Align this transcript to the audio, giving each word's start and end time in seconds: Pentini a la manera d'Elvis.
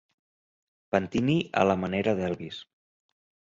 Pentini 0.95 1.37
a 1.61 1.67
la 1.73 1.77
manera 1.85 2.17
d'Elvis. 2.21 2.61